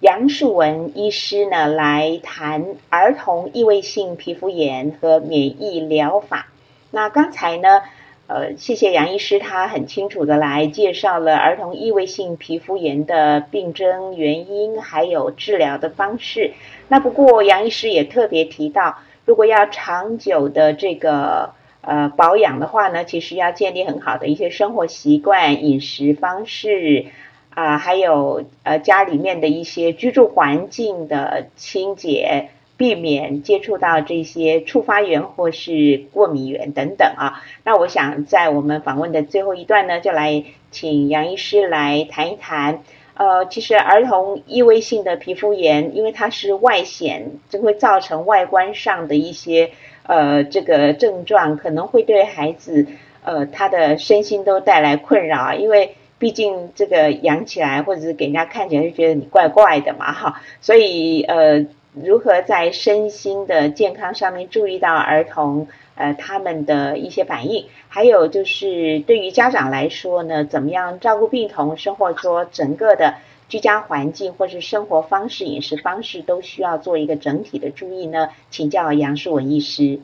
[0.00, 6.48] 杨树文医师呢来谈儿童异位性皮肤炎和免疫疗法。
[6.90, 7.82] 那刚才呢，
[8.26, 16.54] 呃，谢谢杨医师，他很清楚的来介绍了儿童异位性皮肤炎的病症、原因，还有治疗的方式。
[16.88, 18.96] 那不过杨医师也特别提到，
[19.26, 27.04] 如果要长久的这个呃保养的话呢，其实要建立很好的一些生活习惯、饮食方式
[27.50, 32.50] 啊、还有呃家里面的一些居住环境的清洁。
[32.76, 37.42] 避免接触到这些触发源或是过敏源等等啊。
[37.62, 42.82] 那我想在我们访问的最后一段呢，就来请杨医师来谈一谈。
[43.12, 49.72] 呃，其实儿童异位性的皮肤炎，因为它是外显，就会造成外观上的一些
[50.04, 52.86] 呃这个症状，可能会对孩子
[53.22, 55.96] 呃他的身心都带来困扰，因为。
[56.20, 73.14] 毕竟这个养起来，或者是给人家看起来就觉得你怪怪的嘛，哈，所以呃，如何在身心的健康上面注意到儿童呃他们的一些反应，还有就是对于家长来说呢，怎么样照顾病童，生活说整个的
[73.48, 78.28] 居家环境或是生活方式、饮食方式都需要做一个整体的注意呢？
[78.50, 80.00] 请教杨树文医师。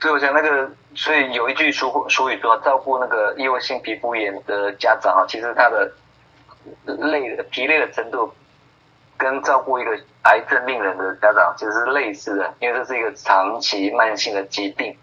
[0.00, 5.92] 对我想那个，所以有一句俗俗语说，照顾那个异位性皮肤炎的家长啊，其实他的
[6.84, 8.32] 累的疲累的程度，
[9.16, 14.96] 跟照顾一个癌症病人的家长其实是类似的，因为这是一个长期慢性的疾病。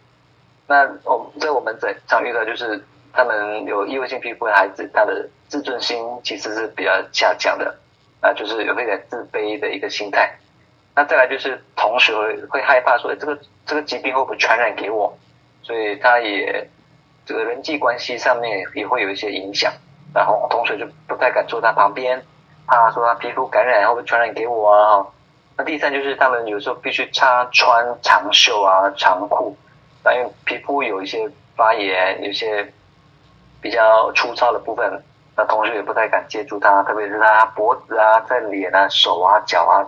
[0.67, 7.75] 那我在我们在常遇到就是他们有异位性皮肤的孩子，他的自尊心其实是比较下降的，
[8.21, 10.37] 啊，就是有一点自卑的一个心态。
[10.95, 15.17] 那再来就是同学会会害怕说这个这个疾病会不会传染给我，
[15.61, 16.69] 所以他也
[17.25, 19.71] 这个人际关系上面也会有一些影响，
[20.13, 22.23] 然后同学就不太敢坐他旁边，
[22.65, 25.05] 怕说他皮肤感染会不会传染给我啊？
[25.57, 29.55] 那第三就是他们有时候必须插穿长袖啊长裤，
[30.03, 32.71] 那因为皮肤有一些发炎，有些
[33.61, 35.03] 比较粗糙的部分，
[35.35, 39.83] 那同学也不太敢接触他，特别是他脖子啊、在脸啊、手啊、脚啊。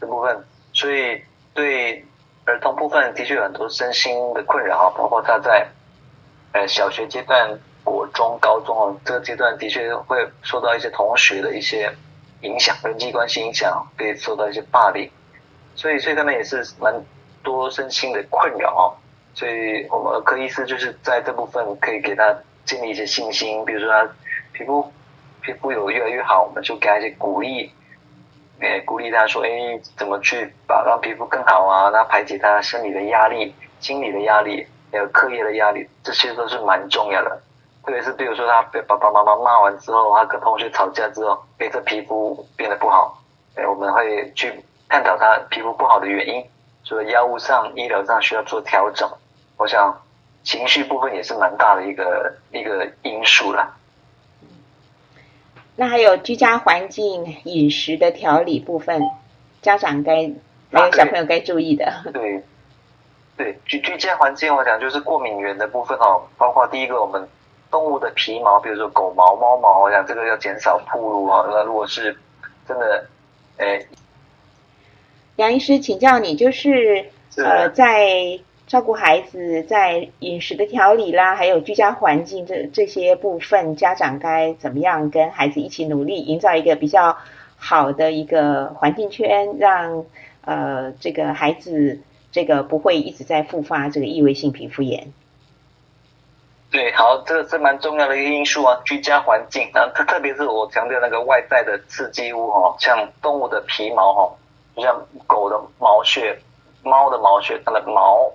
[0.00, 1.20] 这部分，所以
[1.54, 2.04] 对
[2.48, 5.68] 儿童部分的确有很多身心的困扰，包括他在
[6.52, 11.92] 呃小学阶段、国中、高中哦这个阶段，的确会受到一些同学的一些
[12.40, 15.10] 影响，人际关系影响，被受到一些霸凌，
[15.74, 17.04] 所以所以他们也是蛮
[17.42, 18.96] 多身心的困扰。
[19.34, 22.34] 所以我们儿科医师就是在这部分可以给他
[22.64, 24.10] 建立一些信心，比如说他
[24.52, 24.90] 皮肤
[25.42, 27.70] 皮肤有越来越好，我们就给他一些鼓励。
[28.60, 31.90] 诶，鼓励他说：“诶，怎么去把让皮肤更好啊？
[31.90, 37.40] 那排解他生理的压力、心理的压力，还有课业的压力，这些都是蛮重要的。
[37.84, 43.18] 特别是比如说他被爸爸妈妈骂完之后，他跟同学吵架之后，诶，这皮肤变得不好，
[43.54, 44.52] 诶，我们会去
[44.88, 46.44] 探讨他皮肤不好的原因，
[46.82, 49.08] 所以药物上、医疗上需要做调整。
[49.56, 50.02] 我想
[50.42, 53.74] 情绪部分也是蛮大的一个一个因素啦。
[55.80, 59.00] 那还有居家环境、饮食的调理部分，
[59.62, 60.28] 家长该
[60.72, 62.02] 还有小朋友该注意的。
[62.12, 62.42] 对，
[63.36, 67.28] 对居居家环境，我讲就是过敏源的部分哦，包括第一个我们
[67.70, 71.46] 动物的皮毛，比如说狗毛、猫毛，我讲这个要减少暴露哦。
[71.48, 72.18] 那如果是
[72.66, 73.06] 真的，
[73.58, 73.86] 诶，
[75.36, 87.16] 杨医师，请教你，就是呃，在照顾孩子，在饮食的调理啦，还有居家环境这这些部分，家长该怎么样跟孩子一起努力，营造一个比较
[87.56, 90.04] 好的一个环境圈，让
[90.42, 92.00] 呃这个孩子
[92.30, 95.14] 这个不会一直在复发这个异位性皮肤炎。
[96.70, 104.30] 对，好，这个是蛮重要的一个因素啊，居家环境，然后特特别是我强调那个外在的刺激物哦，像动物的皮毛哈，
[104.76, 106.38] 就像狗的毛屑、
[106.82, 108.30] 猫的毛屑，它的毛，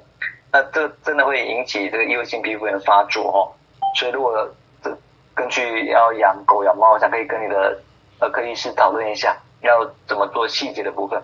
[0.54, 3.50] 那这真的会引起这个异位性皮肤炎发作哦。
[3.96, 4.48] 所以如果
[4.84, 4.96] 这
[5.34, 7.82] 根据要养狗养猫，我想可以跟你的
[8.20, 11.20] 呃科医师讨论一下，要怎么做细节的部分。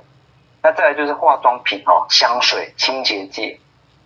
[0.64, 3.60] 那再来就是化妆品哦，香水、清洁剂。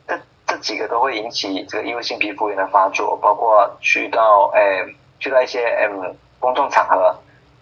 [0.05, 4.85] 这这几个都会引起这个异位性皮肤炎的发作，包括去到诶
[5.19, 7.15] 去到一些嗯公众场合，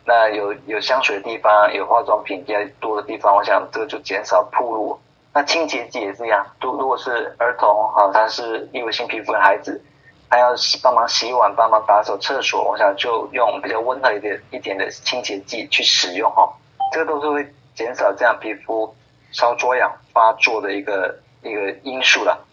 [0.04, 5.00] 那有有香水的地方，有化妆品比较多的地方，我想这个就减少铺路。
[5.34, 9.82] 那清洁剂也是一样，如如果是儿童哈，他是异位性皮肤的孩子，
[10.30, 16.52] 他要洗帮忙洗碗、帮忙打扫厕所，我想就用比较温和一点一点的清洁剂去使用哈，
[16.92, 18.94] 这个都是会减少这样皮肤
[19.32, 22.46] 烧灼痒发作的一个一个因素了。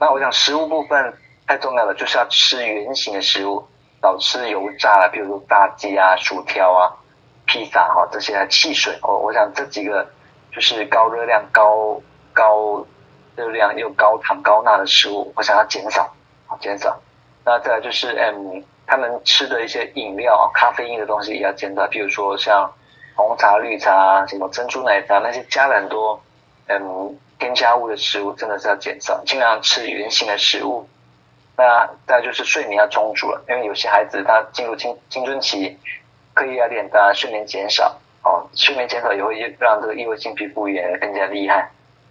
[0.00, 1.14] 那我想食物部分
[1.46, 3.64] 太重要了，就是要吃圆形的食物，
[4.02, 6.90] 少吃油炸了，比如说炸鸡啊、薯条啊、
[7.46, 8.98] 披萨哈这些汽水。
[9.02, 10.04] 我我想这几个
[10.52, 12.02] 就是高热量、高
[12.34, 12.84] 高
[13.36, 16.14] 热量又高糖高钠的食物，我想要减少，
[16.60, 17.00] 减少。
[17.46, 22.70] 那再就是嗯，他们吃的一些饮料、咖啡因的东西也要减少，比如说像
[23.14, 26.20] 红茶、绿茶、什么珍珠奶茶那些加了很多
[26.66, 27.18] 嗯。
[27.36, 30.88] 添加物的食物真的是要减少，尽量吃原形的食物。
[31.56, 35.76] 那再就是睡眠要充足了，因为有些孩子他进入青青春期，
[36.32, 41.68] 课业压力大，睡眠减少哦，睡眠减少也会让这个异位性皮肤炎更加厉害。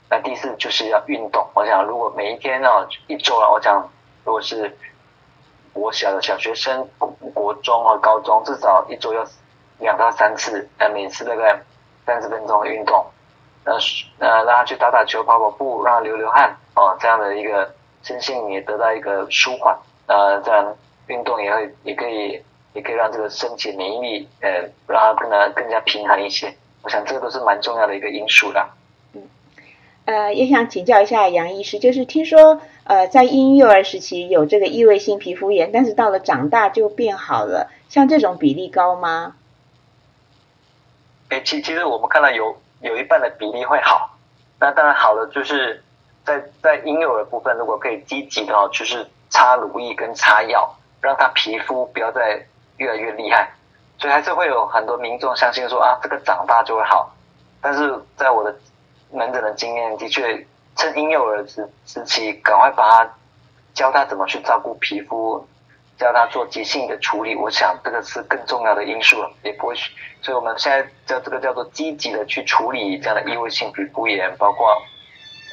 [0.10, 2.70] 那第四就是要运动，我想如果每一天呢
[3.08, 3.90] 一周啊，我想
[4.24, 4.78] 如果是
[5.74, 6.88] 我小的小学生、
[7.34, 9.26] 国中和高中，至少一周要
[9.80, 11.60] 两到三次，呃，每次大概
[12.06, 13.06] 三十分钟的运动。
[13.66, 13.74] 呃，
[14.20, 17.74] 呃，让他去打打球、跑跑步，让他流流汗，哦，这样的一个
[18.04, 19.74] 身心也得到一个舒缓。
[20.06, 20.76] 呃，这样
[21.08, 22.44] 运动也会，也可以，
[22.74, 26.54] 也可以让这个身体免疫力，呃，让它更加更加平衡一些。
[26.82, 28.70] 我想这都是蛮重要的一个因素的。
[30.06, 39.36] 呃，也想请教一下杨医师，就是听说，呃，在婴幼儿时期有这个异位性皮肤炎，但是到了长大就变好了，像这种比例高吗？
[41.30, 42.58] 哎，其其实我们看到有。
[42.84, 44.18] 有一半的比例会好，
[44.60, 45.82] 那当然好的就是
[46.26, 52.46] 在在婴幼儿部分，如果可以积极的哦，就是擦乳液跟擦药，让他皮肤不要再
[52.76, 53.50] 越来越厉害。
[53.98, 57.16] 所以还是会有很多民众相信说啊，这个长大就会好。
[57.62, 58.54] 但是在我的
[59.14, 60.46] 门诊的经验，的确
[60.76, 63.14] 趁婴幼儿时时期，赶快把他
[63.74, 65.48] 教他怎么去照顾皮肤。
[65.96, 69.76] 教他做急性的处理，我想这个是更重要的因素了，也不会，
[70.24, 74.76] 所以我们现在叫这个叫做积极的去处理这样的异位性皮肤炎，包括，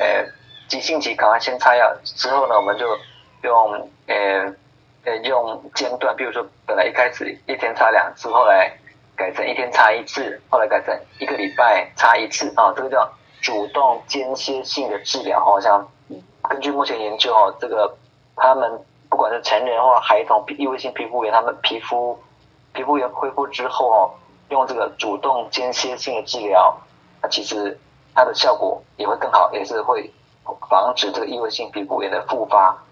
[0.00, 0.24] 呃，
[0.66, 2.86] 急性期赶快先擦药，之后呢，我们就
[3.42, 4.54] 用呃
[5.04, 8.72] 呃用间断，比如说本来一开始一天擦两次，后来
[9.14, 15.88] 改成一天擦一次，后来改成一个礼拜擦一次啊，这个叫主动间歇性的治疗，好像
[16.48, 17.96] 根据目前研究哦，这个
[18.36, 18.84] 他们。
[19.10, 22.16] 不管是成人或孩童，异位性皮肤炎，他们皮肤
[22.72, 24.10] 皮肤炎恢复之后哦，
[24.50, 26.76] 用这个主动间歇性的治疗，
[27.20, 27.76] 那其实
[28.14, 30.12] 它的效果也会更好，也是会
[30.68, 32.84] 防止这个异位性皮肤炎的复发。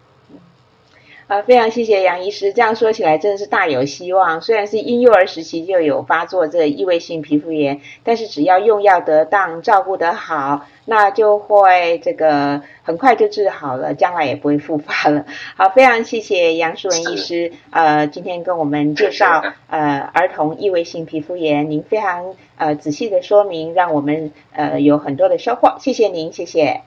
[1.28, 2.54] 啊，非常谢谢杨医师。
[2.54, 4.40] 这样说起来，真的是大有希望。
[4.40, 15.26] 虽然是婴幼儿时期就有发作这个异位性皮肤炎，但是只要用药得当，照顾得好，那就会这个很快就治好了，将来也不会复发了。
[15.54, 25.76] 好，非常谢谢杨淑文医师，呃，今天跟我们介绍呃儿童异位性皮肤炎，您非常呃仔细的说明，让我们呃有很多的收获。
[25.78, 26.80] 谢谢您，谢谢。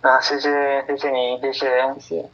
[0.00, 1.66] 啊，谢谢，谢谢您，谢谢，
[1.98, 2.24] 谢谢。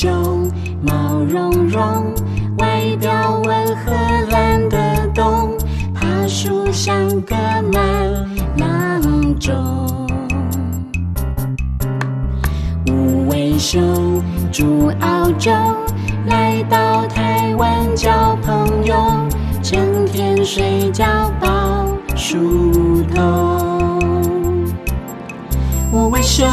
[0.00, 2.14] 熊，毛茸茸，
[2.56, 3.92] 外表温和
[4.30, 5.52] 懒得动，
[5.92, 7.36] 爬树像个
[7.70, 8.26] 慢
[8.56, 9.54] 郎钟。
[12.88, 15.52] 五尾熊住澳洲，
[16.28, 18.96] 来到台湾交朋友，
[19.62, 21.04] 整天睡觉
[21.38, 21.86] 抱
[22.16, 23.98] 树头。
[25.92, 26.48] 五尾熊，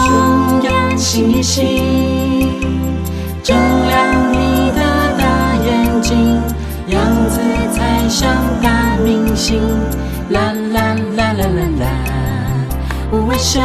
[0.63, 2.76] 养起心。
[3.47, 4.81] 照亮你的
[5.17, 6.33] 大眼睛，
[6.87, 7.39] 样子
[7.71, 8.27] 才像
[8.61, 9.61] 大明星。
[10.31, 11.87] 啦啦啦啦啦啦，
[13.09, 13.63] 我想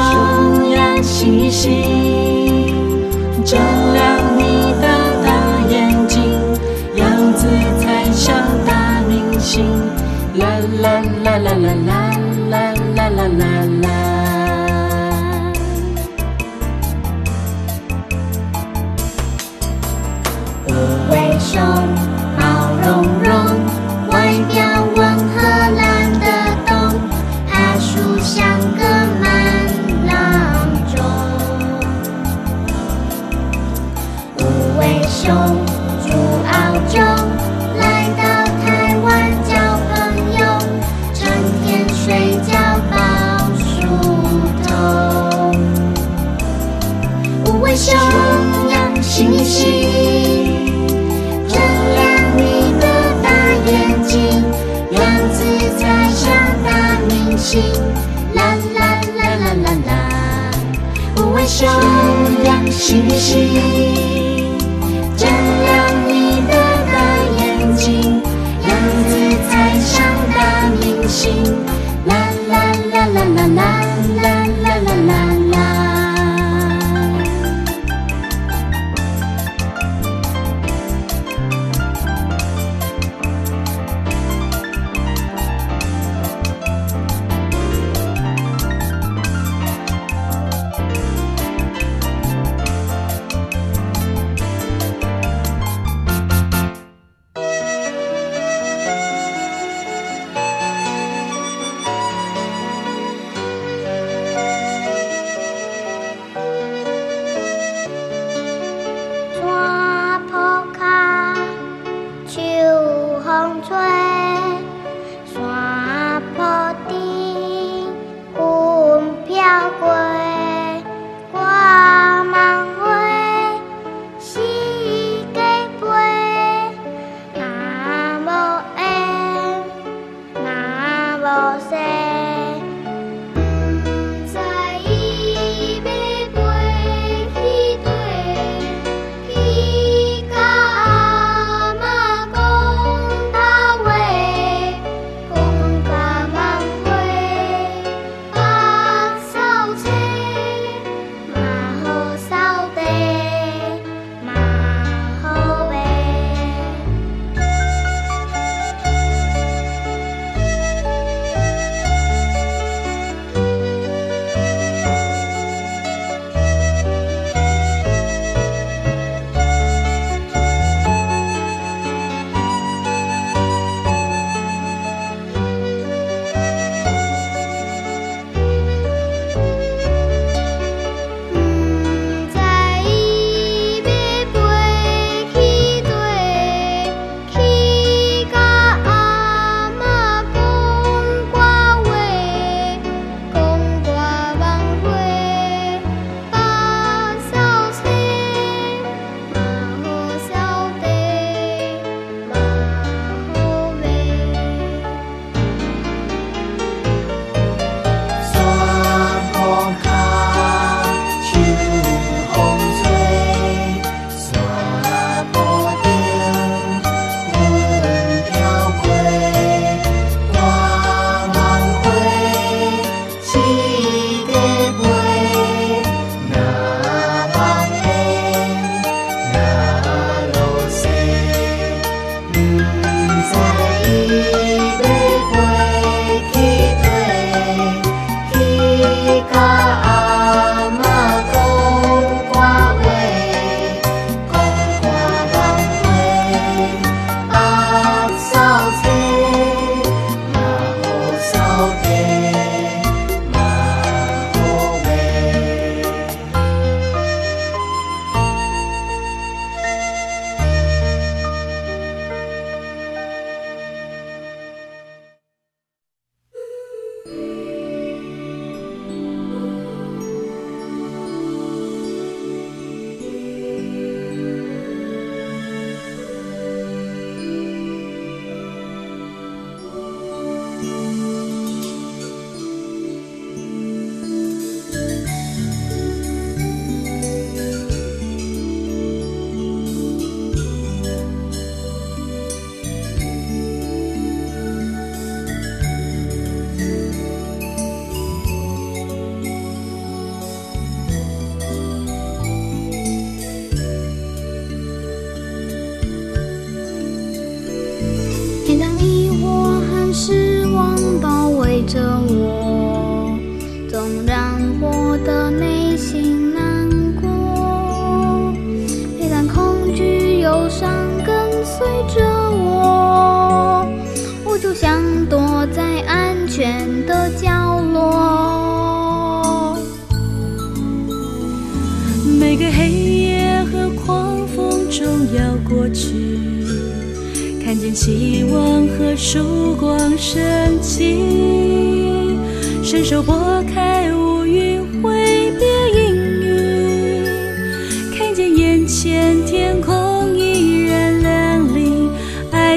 [0.71, 2.73] 要星星。
[3.45, 3.59] 照
[3.93, 4.87] 亮你的
[5.25, 5.29] 大
[5.69, 6.31] 眼睛，
[6.95, 7.49] 样子
[7.81, 9.65] 才像大明星。
[10.37, 10.47] 啦
[10.81, 12.12] 啦啦啦啦啦。
[62.93, 63.72] 星星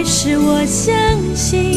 [0.08, 0.94] 是我相
[1.36, 1.75] 信，